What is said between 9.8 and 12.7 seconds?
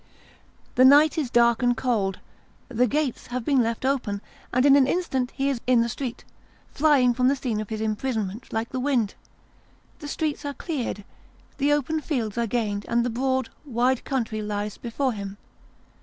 The streets are cleared, the open fields are